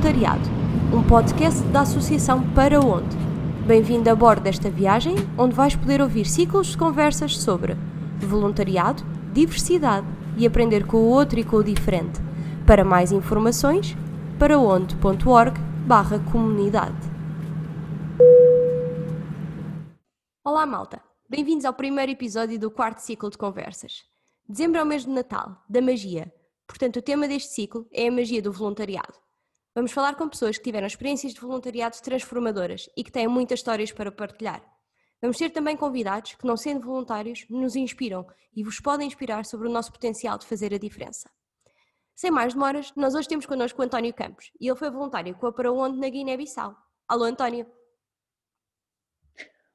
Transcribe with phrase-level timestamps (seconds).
[0.00, 0.48] Voluntariado,
[0.94, 3.14] um podcast da Associação Para Onde.
[3.66, 7.74] Bem-vindo a bordo desta viagem, onde vais poder ouvir ciclos de conversas sobre
[8.18, 10.06] voluntariado, diversidade
[10.38, 12.18] e aprender com o outro e com o diferente.
[12.66, 13.94] Para mais informações,
[14.38, 16.96] paraonde.org barra comunidade.
[20.42, 24.04] Olá malta, bem-vindos ao primeiro episódio do quarto ciclo de conversas.
[24.48, 26.32] Dezembro é o mês de Natal, da magia.
[26.66, 29.29] Portanto, o tema deste ciclo é a magia do voluntariado.
[29.74, 33.92] Vamos falar com pessoas que tiveram experiências de voluntariado transformadoras e que têm muitas histórias
[33.92, 34.60] para partilhar.
[35.22, 39.68] Vamos ter também convidados que, não sendo voluntários, nos inspiram e vos podem inspirar sobre
[39.68, 41.30] o nosso potencial de fazer a diferença.
[42.16, 45.46] Sem mais demoras, nós hoje temos connosco o António Campos e ele foi voluntário com
[45.46, 46.76] a Para Onde na Guiné-Bissau.
[47.06, 47.70] Alô, António.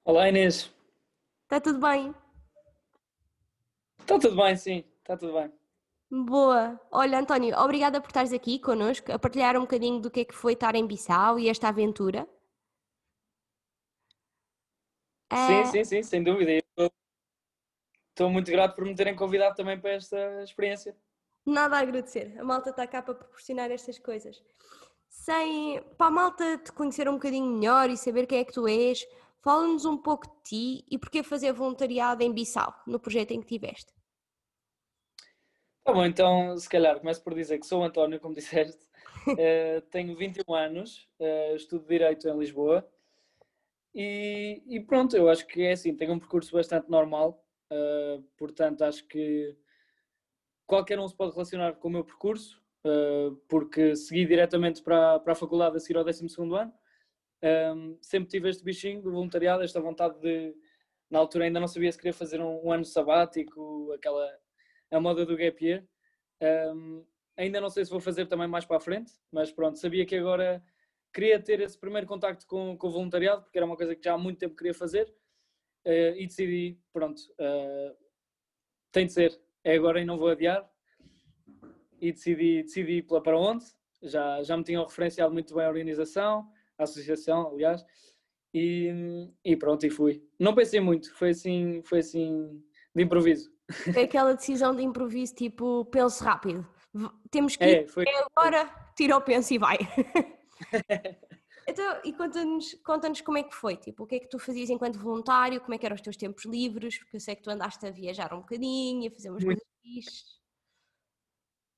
[0.03, 0.72] Olá, Inês.
[1.44, 2.14] Está tudo bem?
[4.00, 5.52] Está tudo bem, sim, está tudo bem.
[6.09, 6.80] Boa.
[6.92, 10.36] Olha, António, obrigada por estares aqui connosco a partilhar um bocadinho do que é que
[10.36, 12.28] foi estar em Bissau e esta aventura.
[15.33, 16.52] Sim, É, sim, sim, sem dúvida.
[18.11, 20.95] Estou muito grato por me terem convidado também para esta experiência.
[21.45, 22.39] Nada a agradecer.
[22.39, 24.42] A malta está cá para proporcionar estas coisas.
[25.09, 28.67] Sem, para a malta te conhecer um bocadinho melhor e saber quem é que tu
[28.67, 29.06] és,
[29.42, 33.48] fala-nos um pouco de ti e porquê fazer voluntariado em Bissau, no projeto em que
[33.48, 33.94] tiveste.
[35.86, 38.86] Tá bom, então se calhar começo por dizer que sou o António, como disseste,
[39.39, 42.88] Eh, tenho 21 anos, eh, estudo Direito em Lisboa.
[43.94, 48.83] E, e pronto, eu acho que é assim, tenho um percurso bastante normal, eh, portanto
[48.83, 49.55] acho que
[50.67, 52.61] qualquer um se pode relacionar com o meu percurso,
[53.47, 56.73] porque segui diretamente para, para a faculdade a seguir ao 12º ano,
[57.44, 60.55] Um, sempre tive este bichinho do voluntariado, esta vontade de,
[61.11, 64.27] na altura ainda não sabia se queria fazer um, um ano sabático, aquela,
[64.92, 65.84] a moda do gap year.
[66.42, 67.06] Um,
[67.38, 70.16] ainda não sei se vou fazer também mais para a frente, mas pronto, sabia que
[70.16, 70.64] agora
[71.14, 74.14] queria ter esse primeiro contacto com, com o voluntariado, porque era uma coisa que já
[74.14, 75.14] há muito tempo queria fazer,
[75.86, 77.96] eh, e decidi, pronto, eh,
[78.92, 80.70] tem de ser, é agora e não vou adiar,
[82.02, 83.66] e decidi, decidi pela para onde,
[84.04, 87.86] já, já me tinham referenciado muito bem a organização, a associação, aliás,
[88.54, 90.23] e, e pronto, e fui.
[90.40, 92.62] Não pensei muito, foi assim, foi assim
[92.94, 93.55] de improviso.
[93.93, 96.67] Foi aquela decisão de improviso, tipo, penso rápido.
[97.31, 98.05] Temos que ir É, foi.
[98.37, 99.77] agora, tira o penso e vai.
[101.67, 104.70] Então, e conta-nos conta como é que foi, tipo, o que é que tu fazias
[104.70, 107.49] enquanto voluntário, como é que eram os teus tempos livres, porque eu sei que tu
[107.49, 109.58] andaste a viajar um bocadinho, a fazer umas Muito.
[109.58, 110.39] coisas fixes.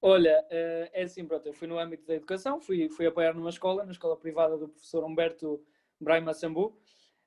[0.01, 3.49] Olha, eh, é assim, pronto, eu fui no âmbito da educação, fui, fui apoiar numa
[3.49, 5.65] escola, na escola privada do professor Humberto
[5.99, 6.77] Braima Sambu,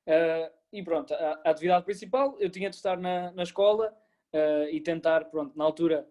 [0.06, 3.97] eh, e pronto, a, a atividade principal, eu tinha de estar na, na escola
[4.33, 6.09] eh, e tentar, pronto, na altura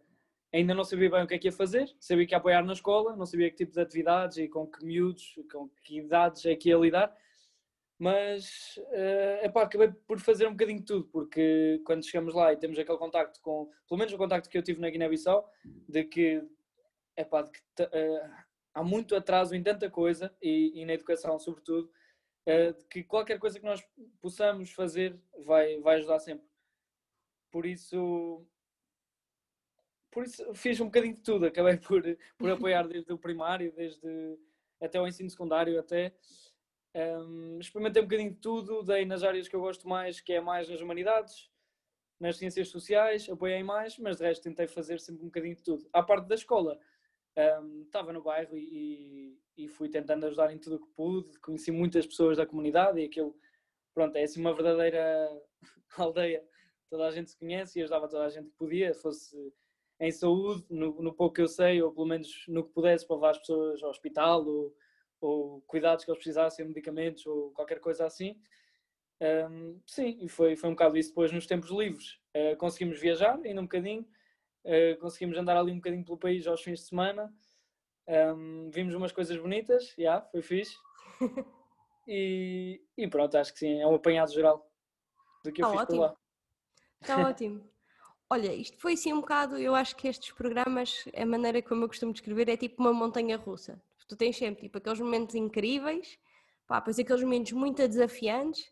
[0.54, 2.74] ainda não sabia bem o que é que ia fazer, sabia que ia apoiar na
[2.74, 6.56] escola, não sabia que tipo de atividades e com que miúdos, com que idades é
[6.56, 7.16] que ia lidar,
[8.00, 12.58] mas é epá, acabei por fazer um bocadinho de tudo, porque quando chegamos lá e
[12.58, 15.48] temos aquele contacto com, pelo menos o contacto que eu tive na Guiné-Bissau,
[15.88, 16.42] de que,
[17.16, 18.30] epá, de que eh,
[18.74, 21.92] há muito atraso em tanta coisa, e, e na educação sobretudo,
[22.48, 23.86] de que qualquer coisa que nós
[24.20, 26.49] possamos fazer vai, vai ajudar sempre.
[27.52, 28.46] Por isso,
[30.12, 32.04] por isso fiz um bocadinho de tudo, acabei por,
[32.38, 34.38] por apoiar desde o primário, desde
[34.82, 36.14] até o ensino secundário, até.
[36.96, 40.42] Um, experimentei um bocadinho de tudo, dei nas áreas que eu gosto mais, que é
[40.42, 41.50] mais nas humanidades,
[42.20, 45.88] nas ciências sociais, apoiei mais, mas de resto tentei fazer sempre um bocadinho de tudo.
[45.94, 46.80] À parte da escola,
[47.62, 51.72] um, estava no bairro e, e fui tentando ajudar em tudo o que pude, conheci
[51.72, 53.38] muitas pessoas da comunidade e aquilo,
[53.94, 55.30] pronto, é assim uma verdadeira
[55.98, 56.44] aldeia,
[56.90, 59.54] toda a gente se conhece e ajudava toda a gente que podia, fosse
[60.00, 63.16] em saúde, no, no pouco que eu sei, ou pelo menos no que pudesse para
[63.16, 64.76] levar as pessoas ao hospital, ou,
[65.20, 68.40] ou cuidados que eles precisassem, medicamentos, ou qualquer coisa assim.
[69.22, 72.20] Um, sim, e foi, foi um bocado isso depois nos tempos livres.
[72.36, 74.08] Uh, conseguimos viajar ainda um bocadinho,
[74.64, 77.34] uh, conseguimos andar ali um bocadinho pelo país aos fins de semana,
[78.08, 80.76] um, vimos umas coisas bonitas, já, yeah, foi fixe.
[82.12, 84.68] E, e pronto, acho que sim, é um apanhado geral
[85.46, 85.98] do que eu Tá fiz ótimo.
[85.98, 86.18] por lá.
[87.02, 87.64] Está ótimo.
[88.30, 91.88] Olha, isto foi assim um bocado, eu acho que estes programas, a maneira como eu
[91.88, 93.82] costumo descrever, é tipo uma montanha russa.
[94.08, 96.18] Tu tens sempre tipo aqueles momentos incríveis,
[96.68, 98.72] pá, depois aqueles momentos muito desafiantes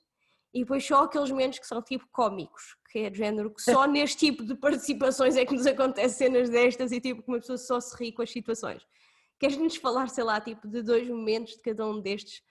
[0.54, 3.86] e depois só aqueles momentos que são tipo cómicos, que é de género que só
[3.88, 7.58] neste tipo de participações é que nos acontece cenas destas e tipo que uma pessoa
[7.58, 8.84] só se ri com as situações.
[9.40, 12.42] Queres-nos falar, sei lá, tipo de dois momentos de cada um destes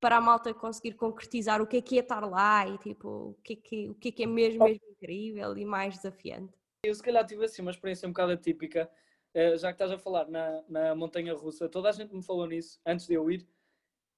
[0.00, 3.34] para a malta conseguir concretizar o que é que é estar lá e tipo o
[3.42, 6.52] que é que, o que, é, que é mesmo, mesmo incrível e mais desafiante?
[6.84, 8.90] Eu se calhar tive assim uma experiência um bocado atípica.
[9.34, 12.46] uh, já que estás a falar na, na montanha russa, toda a gente me falou
[12.46, 13.46] nisso antes de eu ir,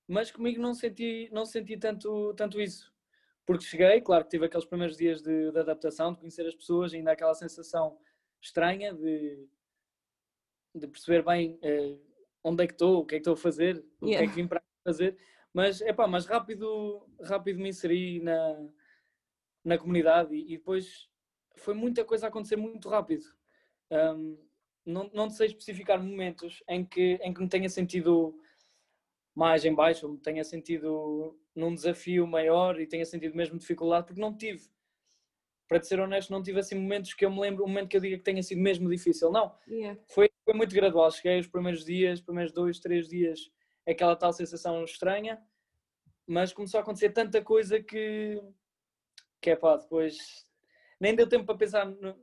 [0.07, 2.93] mas comigo não senti, não senti tanto, tanto isso.
[3.47, 6.93] Porque cheguei, claro que tive aqueles primeiros dias de, de adaptação, de conhecer as pessoas,
[6.93, 7.99] ainda aquela sensação
[8.43, 9.47] estranha de,
[10.75, 12.01] de perceber bem uh,
[12.45, 14.03] onde é que estou, o que é que estou a fazer, yeah.
[14.03, 15.17] o que é que vim para fazer.
[15.53, 18.69] Mas, epá, mas rápido, rápido me inseri na,
[19.65, 21.09] na comunidade e, e depois
[21.57, 23.25] foi muita coisa a acontecer muito rápido.
[23.91, 24.39] Um,
[24.85, 28.39] não, não sei especificar momentos em que, em que me tenha sentido
[29.35, 34.21] mais em baixo, me tenha sentido num desafio maior e tenha sentido mesmo dificuldade, porque
[34.21, 34.69] não tive.
[35.69, 38.01] Para ser honesto, não tive assim momentos que eu me lembro, um momento que eu
[38.01, 39.31] diga que tenha sido mesmo difícil.
[39.31, 39.55] Não.
[39.69, 40.01] Yeah.
[40.07, 41.11] Foi, foi muito gradual.
[41.11, 43.51] Cheguei os primeiros dias, os primeiros dois, três dias,
[43.93, 45.43] aquela tal sensação estranha,
[46.27, 48.41] mas começou a acontecer tanta coisa que,
[49.41, 50.47] que é pá, depois
[51.01, 52.17] nem deu tempo para pensar no,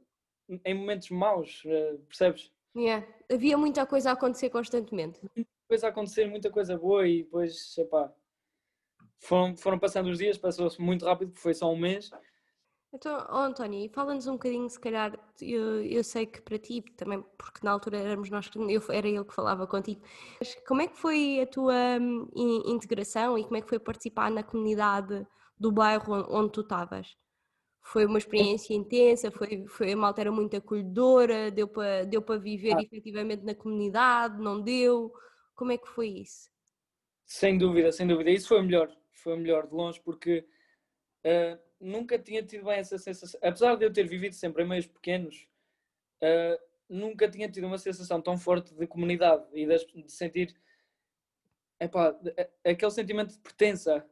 [0.64, 2.52] em momentos maus, eh, percebes?
[2.76, 3.08] Yeah.
[3.32, 5.20] Havia muita coisa a acontecer constantemente.
[5.36, 8.14] Muita coisa a acontecer, muita coisa boa e depois, epá,
[9.20, 12.12] foram, foram passando os dias, passou-se muito rápido, porque foi só um mês.
[12.96, 17.22] Então, oh, António, fala-nos um bocadinho, se calhar, eu, eu sei que para ti, também
[17.38, 20.02] porque na altura éramos nós, eu, era ele que falava contigo,
[20.40, 22.26] mas como é que foi a tua hum,
[22.66, 25.28] integração e como é que foi participar na comunidade
[25.60, 27.18] do bairro onde tu estavas?
[27.82, 32.40] Foi uma experiência intensa, foi, foi a malta era muito acolhedora, deu para deu para
[32.40, 32.82] viver ah.
[32.82, 35.12] efetivamente na comunidade, não deu?
[35.54, 36.50] Como é que foi isso?
[37.26, 38.32] Sem dúvida, sem dúvida.
[38.32, 40.48] Isso foi melhor, foi melhor de longe, porque
[41.26, 43.40] uh, nunca tinha tido bem essa sensação.
[43.44, 45.48] Apesar de eu ter vivido sempre em meios pequenos,
[46.22, 46.60] uh,
[46.90, 50.56] nunca tinha tido uma sensação tão forte de comunidade e de, de sentir
[51.80, 52.18] epá,
[52.64, 54.06] aquele sentimento de pertença.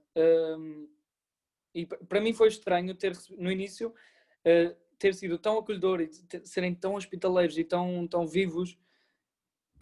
[1.75, 6.45] E para mim foi estranho ter no início uh, ter sido tão acolhedor e ter,
[6.45, 8.77] serem tão hospitaleiros e tão, tão vivos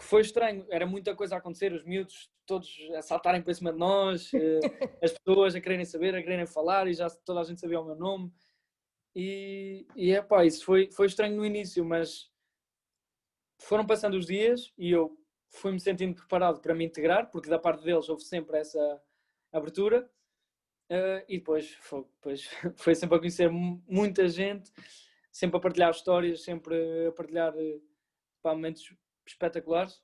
[0.02, 0.66] que foi estranho.
[0.70, 4.38] Era muita coisa a acontecer, os miúdos todos a saltarem para cima de nós, uh,
[5.02, 7.86] as pessoas a quererem saber, a quererem falar e já toda a gente sabia o
[7.86, 8.34] meu nome.
[9.16, 12.32] E, e é pá, isso foi, foi estranho no início, mas
[13.60, 15.16] foram passando os dias e eu
[15.50, 19.02] fui-me sentindo preparado para me integrar, porque da parte deles houve sempre essa
[19.54, 20.10] abertura
[20.92, 24.70] Uh, e depois foi, depois foi sempre a conhecer muita gente,
[25.32, 27.80] sempre a partilhar histórias, sempre a partilhar eh,
[28.42, 28.94] pá, momentos
[29.32, 30.02] espetaculares.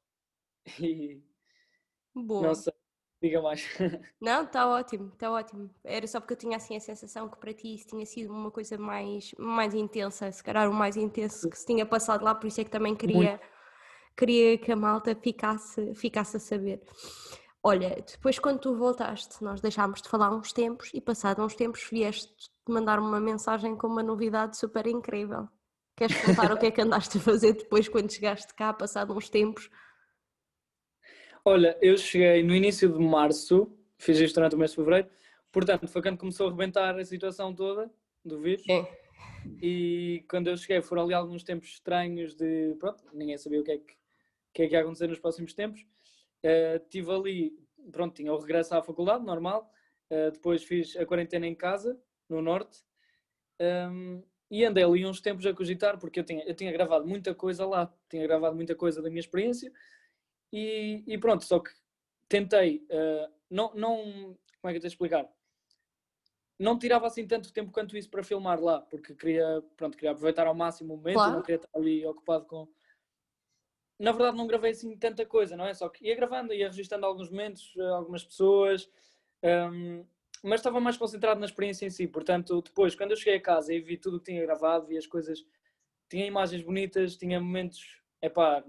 [0.79, 1.23] E
[2.13, 2.47] Boa.
[2.47, 2.73] não sei,
[3.21, 3.63] diga mais.
[4.19, 5.69] Não, está ótimo, está ótimo.
[5.83, 8.51] Era só porque eu tinha assim a sensação que para ti isso tinha sido uma
[8.51, 12.47] coisa mais, mais intensa, se calhar o mais intenso que se tinha passado lá, por
[12.47, 13.39] isso é que também queria,
[14.17, 16.81] queria que a malta ficasse, ficasse a saber.
[17.63, 21.87] Olha, depois quando tu voltaste, nós deixámos de falar uns tempos e passado uns tempos
[21.89, 22.33] vieste
[22.67, 25.47] mandar uma mensagem com uma novidade super incrível.
[25.97, 29.29] Queres contar o que é que andaste a fazer depois quando chegaste cá, passado uns
[29.29, 29.67] tempos?
[31.43, 35.09] Olha, eu cheguei no início de março, fiz isto durante o mês de fevereiro,
[35.51, 37.91] portanto foi quando começou a rebentar a situação toda
[38.23, 38.63] do vírus.
[38.69, 38.85] É.
[39.59, 43.71] E quando eu cheguei foram ali alguns tempos estranhos de, pronto, ninguém sabia o que
[43.71, 43.97] é que,
[44.53, 45.81] que, é que ia acontecer nos próximos tempos.
[46.43, 47.57] Uh, tive ali,
[47.91, 49.71] pronto, tinha o regresso à faculdade, normal.
[50.11, 51.99] Uh, depois fiz a quarentena em casa,
[52.29, 52.85] no norte.
[53.59, 57.05] Um, ehm, e andei ali uns tempos a cogitar, porque eu tinha, eu tinha gravado
[57.05, 59.71] muita coisa lá, tinha gravado muita coisa da minha experiência.
[60.51, 61.69] E, e pronto, só que
[62.29, 63.97] tentei, uh, não, não,
[64.61, 65.27] como é que eu te explicar?
[66.57, 70.47] Não tirava assim tanto tempo quanto isso para filmar lá, porque queria, pronto, queria aproveitar
[70.47, 71.33] ao máximo o momento, claro.
[71.33, 72.67] não queria estar ali ocupado com,
[73.99, 75.73] na verdade não gravei assim tanta coisa, não é?
[75.73, 78.89] Só que ia gravando, ia registrando alguns momentos, eh, algumas pessoas,
[79.43, 80.05] um,
[80.43, 82.07] mas estava mais concentrado na experiência em si.
[82.07, 84.97] Portanto, depois, quando eu cheguei a casa e vi tudo o que tinha gravado, vi
[84.97, 85.45] as coisas,
[86.09, 87.81] tinha imagens bonitas, tinha momentos,
[88.21, 88.63] epá,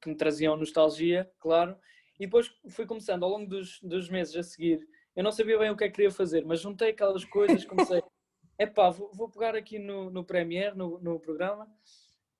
[0.00, 1.76] que me traziam nostalgia, claro.
[2.18, 5.70] E depois fui começando, ao longo dos, dos meses a seguir, eu não sabia bem
[5.70, 8.02] o que é que queria fazer, mas juntei aquelas coisas, comecei,
[8.58, 11.68] epá, vou, vou pegar aqui no, no Premiere, no, no programa,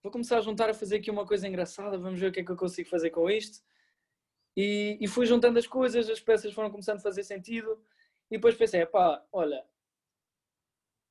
[0.02, 2.44] vou começar a juntar a fazer aqui uma coisa engraçada, vamos ver o que é
[2.44, 3.64] que eu consigo fazer com isto.
[4.56, 7.80] E, e fui juntando as coisas, as peças foram começando a fazer sentido.
[8.34, 9.64] E depois pensei, pá, olha,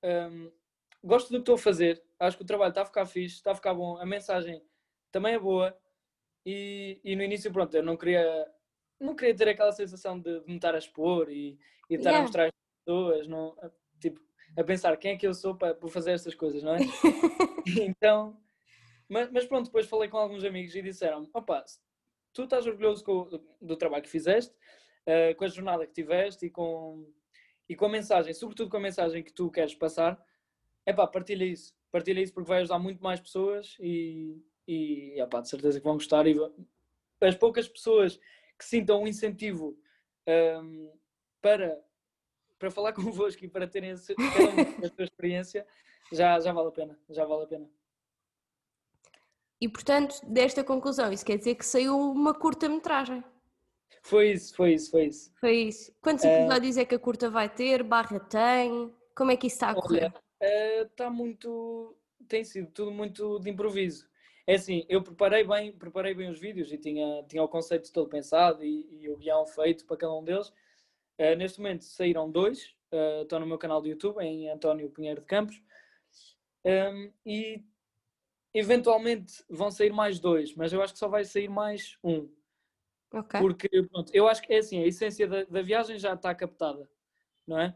[0.04, 0.52] hum,
[1.02, 3.54] gosto do que estou a fazer, acho que o trabalho está a ficar fixe, está
[3.54, 4.62] a ficar bom, a mensagem
[5.10, 5.74] também é boa.
[6.46, 8.46] E, e no início, pronto, eu não queria,
[9.00, 11.58] não queria ter aquela sensação de, de me estar a expor e,
[11.90, 12.20] e estar yeah.
[12.20, 12.52] a mostrar as
[12.86, 13.56] pessoas, não,
[14.02, 14.20] tipo,
[14.58, 16.80] a pensar quem é que eu sou para, para fazer estas coisas, não é?
[17.88, 18.38] então,
[19.08, 21.64] mas, mas, pronto, depois falei com alguns amigos e disseram: opa,
[22.34, 23.30] tu estás orgulhoso com,
[23.62, 24.54] do trabalho que fizeste,
[25.08, 27.06] uh, com a jornada que tiveste e com,
[27.68, 30.24] e com a mensagem, sobretudo com a mensagem que tu queres passar,
[30.86, 31.74] é pá, partilha isso.
[31.92, 35.94] Partilha isso porque vai ajudar muito mais pessoas e, e epá, de certeza que vão
[35.94, 36.26] gostar.
[36.28, 36.36] E
[37.22, 38.20] as poucas pessoas
[38.58, 39.78] que sintam um incentivo
[40.28, 40.92] um,
[41.42, 41.80] para,
[42.58, 45.66] para falar convosco e para terem a, a sua experiência,
[46.12, 47.00] já, já vale a pena.
[47.10, 47.70] Já vale a pena.
[49.62, 53.24] E portanto, desta conclusão, isso quer dizer que saiu uma curta-metragem.
[54.02, 55.34] Foi isso, foi isso, foi isso.
[55.40, 55.96] Foi isso.
[56.02, 56.42] Quantos é.
[56.42, 57.84] episódios é que a curta vai ter?
[57.84, 58.94] Barra tem?
[59.16, 60.12] Como é que isso está a correr?
[60.42, 61.96] Olha, está muito.
[62.28, 64.08] Tem sido tudo muito de improviso.
[64.46, 68.10] É assim, eu preparei bem, preparei bem os vídeos e tinha, tinha o conceito todo
[68.10, 70.50] pensado e, e o guião feito para cada um deles.
[71.18, 75.22] Uh, neste momento saíram dois, uh, estão no meu canal do YouTube, em António Pinheiro
[75.22, 75.62] de Campos.
[76.66, 77.64] Um, e
[78.54, 82.30] eventualmente vão sair mais dois, mas eu acho que só vai sair mais um.
[83.14, 83.40] Okay.
[83.40, 86.90] Porque, pronto, eu acho que é assim, a essência da, da viagem já está captada,
[87.46, 87.76] não é?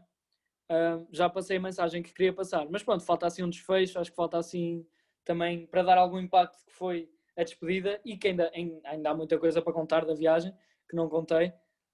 [0.70, 4.10] Uh, já passei a mensagem que queria passar, mas pronto, falta assim um desfecho, acho
[4.10, 4.84] que falta assim
[5.24, 8.50] também para dar algum impacto que foi a despedida e que ainda,
[8.84, 10.52] ainda há muita coisa para contar da viagem
[10.88, 11.52] que não contei.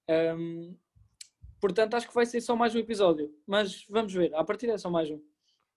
[0.08, 0.74] Um,
[1.60, 4.78] portanto, acho que vai ser só mais um episódio, mas vamos ver, a partir é
[4.78, 5.22] só mais um.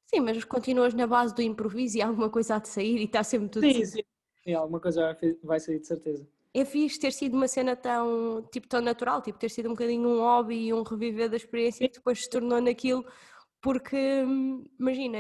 [0.05, 3.23] Sim, mas continuas na base do improviso e alguma coisa há de sair e está
[3.23, 3.69] sempre tudo.
[3.69, 4.03] Sim, sim,
[4.41, 6.25] sim, alguma coisa vai sair de certeza
[6.61, 10.07] é fixe ter sido uma cena tão, tipo, tão natural, tipo, ter sido um bocadinho
[10.07, 13.05] um hobby e um reviver da experiência e depois se tornou naquilo,
[13.61, 14.23] porque,
[14.79, 15.19] imagina,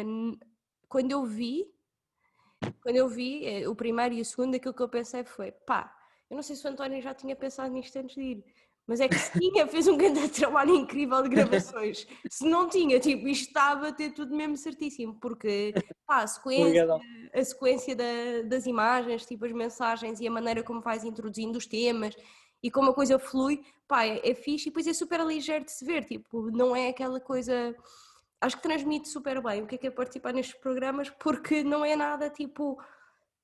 [0.87, 1.65] quando eu vi,
[2.81, 5.93] quando eu vi eh, o primeiro e o segundo, aquilo que eu pensei foi, pá,
[6.29, 8.45] eu não sei se o António já tinha pensado nisto antes de ir,
[8.87, 12.07] mas é que se tinha, fez um grande trabalho incrível de gravações.
[12.31, 15.73] Se não tinha, tipo, isto estava a ter tudo mesmo certíssimo, porque
[16.05, 16.87] pá, a sequência,
[17.33, 18.03] a sequência da,
[18.45, 22.15] das imagens, tipo as mensagens e a maneira como vais introduzindo os temas
[22.63, 25.71] e como a coisa flui, pá, é, é fixe e depois é super ligeiro de
[25.71, 27.75] se ver, tipo, não é aquela coisa.
[28.39, 31.83] Acho que transmite super bem o que é que é participar nestes programas, porque não
[31.83, 32.77] é nada tipo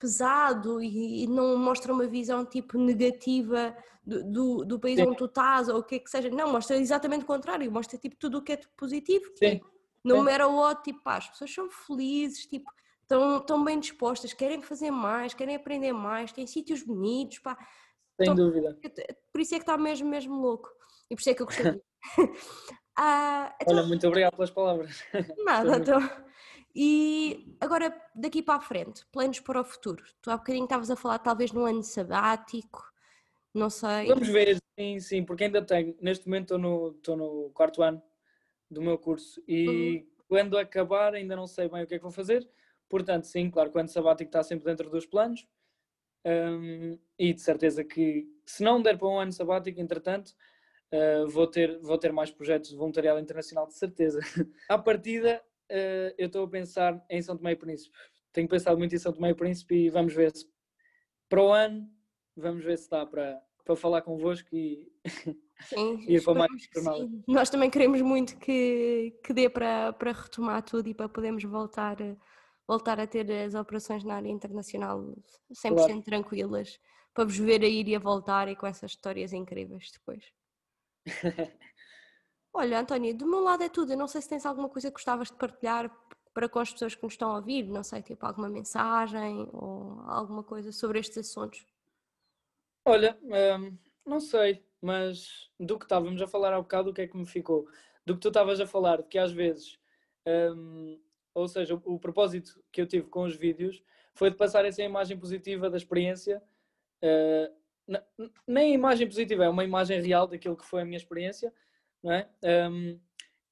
[0.04, 3.74] pesado e, não mostra uma visão tipo negativa
[4.06, 5.08] do, do, do país Sim.
[5.08, 6.30] onde tu estás ou o que é que seja.
[6.30, 9.32] Não, mostra exatamente o contrário, mostra tipo tudo o que é positivo.
[9.38, 9.62] Sim.
[10.04, 12.70] Não era o tipo, pá, as pessoas são felizes, tipo,
[13.02, 17.58] estão, estão bem dispostas, querem fazer mais, querem aprender mais, têm sítios bonitos, pá.
[18.18, 18.78] Sem então, dúvida.
[19.32, 20.70] Por isso é que está mesmo, mesmo louco.
[21.10, 21.82] E por isso é que eu gostei.
[22.98, 23.74] ah, então...
[23.74, 25.02] Olha, muito obrigado pelas palavras.
[25.46, 26.02] Nada, então.
[26.76, 30.04] E agora, daqui para a frente, planos para o futuro.
[30.22, 32.92] Tu há bocadinho estavas a falar talvez num ano sabático,
[33.54, 34.08] não sei.
[34.08, 38.02] Vamos ver, sim, sim, porque ainda tenho, neste momento estou no, estou no quarto ano
[38.70, 40.08] do meu curso e uhum.
[40.28, 42.50] quando acabar ainda não sei bem o que é que vou fazer,
[42.90, 45.48] portanto, sim, claro que o ano sabático está sempre dentro dos planos
[46.26, 50.34] um, e de certeza que se não der para um ano sabático, entretanto,
[50.92, 54.20] uh, vou, ter, vou ter mais projetos de voluntariado internacional, de certeza.
[54.70, 57.98] à partida, uh, eu estou a pensar em São Tomé e Príncipe.
[58.32, 60.48] Tenho pensado muito em São Tomé e Príncipe e vamos ver se
[61.28, 61.90] para o ano,
[62.36, 64.88] vamos ver se dá para, para falar convosco e,
[65.62, 66.52] sim, ir para mais
[67.28, 71.98] Nós também queremos muito que, que dê para, para retomar tudo e para podermos voltar,
[72.68, 75.16] voltar a ter as operações na área internacional
[75.52, 76.02] 100% claro.
[76.04, 76.80] tranquilas,
[77.14, 80.24] para vos ver a ir e a voltar e com essas histórias incríveis depois.
[82.54, 83.94] Olha, António, do meu lado é tudo.
[83.94, 85.90] Eu não sei se tens alguma coisa que gostavas de partilhar
[86.34, 90.02] para com as pessoas que nos estão a ouvir, não sei, tipo alguma mensagem ou
[90.06, 91.66] alguma coisa sobre estes assuntos.
[92.86, 97.08] Olha, hum, não sei, mas do que estávamos a falar há bocado, o que é
[97.08, 97.68] que me ficou?
[98.06, 99.80] Do que tu estavas a falar, de que às vezes,
[100.56, 101.00] hum,
[101.34, 103.84] ou seja, o, o, propósito que eu tive com os vídeos
[104.14, 106.42] foi de passar essa imagem positiva da experiência.
[107.02, 108.00] Uh,
[108.48, 111.54] nem imagem positiva, é uma imagem real daquilo que foi a minha experiência,
[112.04, 112.30] não é?
[112.44, 113.00] Um,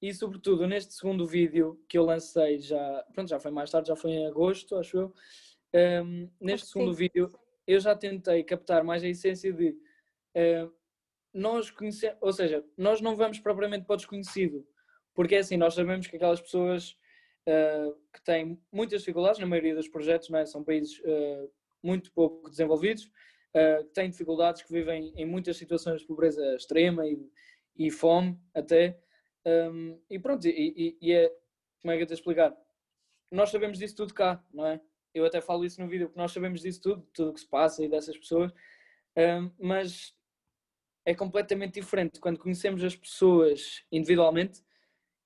[0.02, 3.96] e sobretudo neste segundo vídeo que eu lancei já, pronto, já foi mais tarde, já
[3.96, 5.14] foi em agosto, acho eu.
[5.74, 6.98] Um, neste acho segundo sim.
[6.98, 7.32] vídeo
[7.68, 10.74] eu já tentei captar mais a essência de uh,
[11.34, 14.68] nós conhecemos, ou seja, nós não vamos propriamente para o desconhecido,
[15.14, 16.98] porque é assim, nós sabemos que aquelas pessoas
[17.48, 20.46] uh, que têm muitas dificuldades, na maioria dos projetos, não é?
[20.46, 21.50] são países uh,
[21.82, 23.10] muito pouco desenvolvidos,
[23.54, 27.20] que têm dificuldades, que vivem em muitas situações de pobreza extrema e,
[27.76, 29.00] e fome até.
[29.46, 31.30] Um, e pronto, e, e, é,
[31.82, 32.56] como é que eu te explicar?
[33.32, 34.82] Nós sabemos disso tudo cá, não é?
[35.14, 37.48] Eu até falo isso no vídeo, porque nós sabemos disso tudo, tudo o que se
[37.48, 38.52] passa e dessas pessoas,
[39.18, 40.16] um, mas
[41.06, 44.64] é completamente diferente quando conhecemos as pessoas individualmente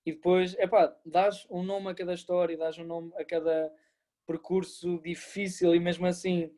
[0.06, 3.72] e depois, é pá, dás um nome a cada história, dás um nome a cada
[4.26, 6.52] percurso difícil e mesmo assim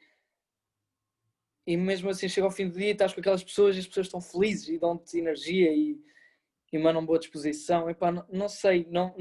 [1.67, 3.87] e mesmo assim chega ao fim do dia e estás com aquelas pessoas e as
[3.87, 6.01] pessoas estão felizes e dão-te energia e,
[6.71, 7.89] e mandam boa disposição.
[7.89, 9.13] Epá, não, não sei, não,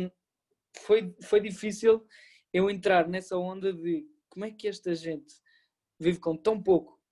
[0.78, 2.06] foi, foi difícil
[2.52, 5.34] eu entrar nessa onda de como é que esta gente
[5.98, 7.02] vive com tão pouco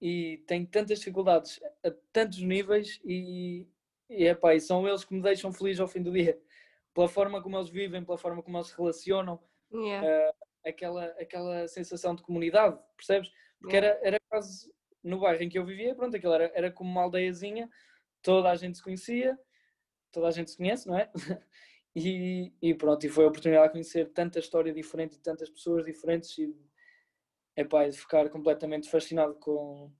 [0.00, 3.68] e tem tantas dificuldades a tantos níveis e,
[4.10, 6.36] e, epá, e são eles que me deixam feliz ao fim do dia.
[6.92, 9.40] Pela forma como eles vivem, pela forma como eles se relacionam,
[9.74, 10.06] Yeah.
[10.06, 10.34] uh,
[10.66, 13.30] aquela, aquela sensação de comunidade, percebes?
[13.62, 14.70] Porque era, era quase
[15.02, 17.70] no bairro em que eu vivia, pronto, aquilo era, era como uma aldeiazinha,
[18.20, 19.38] toda a gente se conhecia,
[20.10, 21.10] toda a gente se conhece, não é?
[21.94, 25.84] E, e pronto, e foi a oportunidade de conhecer tanta história diferente e tantas pessoas
[25.84, 26.56] diferentes e
[27.54, 29.92] epá, de ficar completamente fascinado com,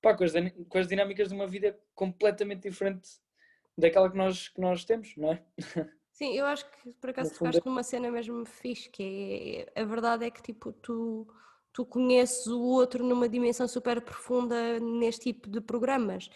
[0.00, 0.32] pá, com, as,
[0.70, 3.10] com as dinâmicas de uma vida completamente diferente
[3.76, 5.44] daquela que nós, que nós temos, não é?
[6.12, 9.80] Sim, eu acho que por acaso fundo é- tocaste numa cena mesmo fixe, que é,
[9.82, 11.26] a verdade é que tipo, tu,
[11.72, 16.28] tu conheces o outro numa dimensão super profunda neste tipo de programas.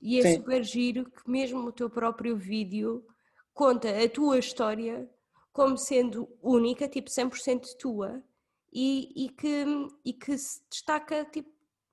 [0.00, 0.36] E é Sim.
[0.36, 3.04] super giro que mesmo o teu próprio vídeo
[3.52, 5.08] conta a tua história
[5.52, 8.22] como sendo única, tipo 100% tua,
[8.72, 9.64] e, e, que,
[10.04, 11.50] e que se destaca tipo,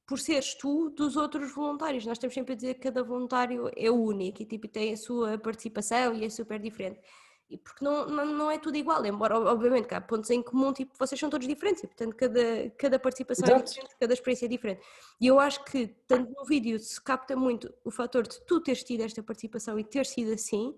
[0.08, 2.06] por seres tu dos outros voluntários.
[2.06, 5.38] Nós temos sempre a dizer que cada voluntário é único e tipo, tem a sua
[5.38, 7.02] participação e é super diferente.
[7.50, 10.74] E porque não, não, não é tudo igual, embora obviamente que há pontos em comum,
[10.74, 13.70] tipo, vocês são todos diferentes e portanto cada, cada participação é Exato.
[13.70, 14.82] diferente, cada experiência é diferente.
[15.22, 18.84] E eu acho que tanto no vídeo se capta muito o fator de tu teres
[18.84, 20.76] tido esta participação e ter sido assim,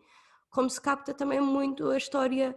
[0.52, 2.56] como se capta também muito a história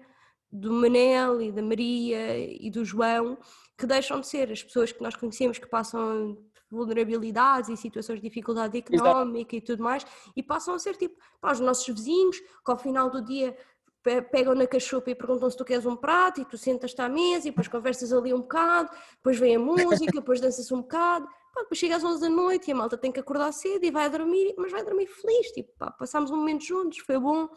[0.52, 3.38] do Manel e da Maria e do João,
[3.78, 6.36] que deixam de ser as pessoas que nós conhecemos que passam
[6.70, 11.52] vulnerabilidades e situações de dificuldade económica e tudo mais, e passam a ser tipo pá,
[11.52, 13.56] os nossos vizinhos, que ao final do dia
[14.02, 17.46] pegam na cachupa e perguntam se tu queres um prato e tu sentas-te à mesa
[17.46, 21.62] e depois conversas ali um bocado, depois vem a música, depois danças um bocado, pá,
[21.62, 24.10] depois chega às 11 da noite e a malta tem que acordar cedo e vai
[24.10, 27.48] dormir, mas vai dormir feliz, tipo, pá, passámos um momento juntos, foi bom,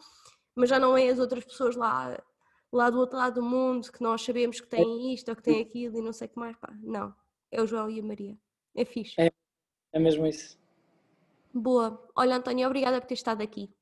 [0.54, 2.16] mas já não é as outras pessoas lá,
[2.72, 5.62] lá do outro lado do mundo que nós sabemos que têm isto ou que têm
[5.62, 7.14] aquilo e não sei o que mais, pá, não,
[7.50, 8.38] é o João e a Maria,
[8.74, 9.14] é fixe.
[9.20, 9.30] É.
[9.92, 10.58] É mesmo isso.
[11.54, 13.74] Boa, olha António, obrigada por ter estado aqui.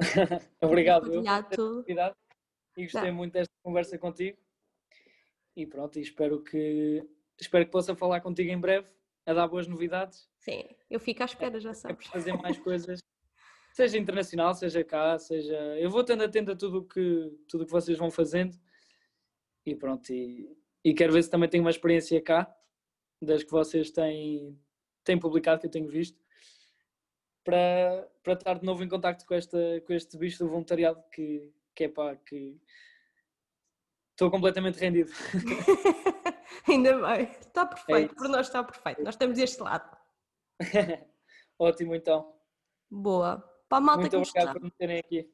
[0.60, 1.12] Obrigado.
[1.12, 1.84] eu tudo.
[2.76, 3.14] E gostei Não.
[3.14, 4.38] muito desta conversa contigo.
[5.56, 7.04] E pronto, e espero que
[7.38, 8.88] espero que possa falar contigo em breve,
[9.26, 12.08] a dar boas novidades, Sim, eu fico à espera, já é sabes.
[12.08, 13.00] para fazer mais coisas,
[13.72, 15.56] seja internacional, seja cá, seja.
[15.78, 18.56] Eu vou estando atento a tudo o que tudo o que vocês vão fazendo.
[19.66, 22.52] E pronto, e, e quero ver se também tenho uma experiência cá,
[23.20, 24.58] das que vocês têm,
[25.04, 26.18] têm publicado, que eu tenho visto,
[27.44, 31.52] para, para estar de novo em contacto com, esta, com este bicho do voluntariado que,
[31.74, 32.60] que é pá, que
[34.10, 35.10] estou completamente rendido.
[36.68, 38.16] Ainda bem, está perfeito, isso.
[38.16, 39.96] por nós está perfeito, nós estamos deste lado.
[41.58, 42.34] Ótimo, então.
[42.90, 43.38] Boa.
[43.68, 44.60] Para a malta Muito que nos obrigado está.
[44.60, 45.32] por me terem aqui.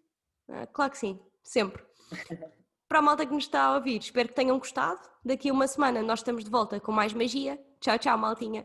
[0.49, 1.85] Ah, Claro que sim, sempre.
[2.89, 5.01] Para a malta que nos está a ouvir, espero que tenham gostado.
[5.25, 7.61] Daqui a uma semana nós estamos de volta com mais magia.
[7.81, 8.65] Tchau, tchau, maltinha.